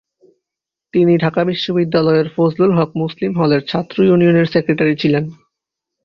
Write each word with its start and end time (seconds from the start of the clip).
তিনি 0.93 1.13
ঢাকা 1.17 1.41
বিশ্ববিদ্যালিয়ের 1.43 2.27
ফজলুল 2.35 2.71
হক 2.77 2.91
মুসলিম 2.95 3.31
হলের 3.39 3.61
ছাত্র 3.67 3.97
ইউনিয়নের 4.03 4.47
সেক্রেটারি 4.47 4.95
ছিলেন। 4.95 5.23